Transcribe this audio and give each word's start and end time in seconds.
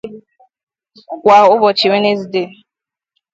kwa 1.21 1.37
ụbọchị 1.53 1.85
Wenezdee 1.91 2.49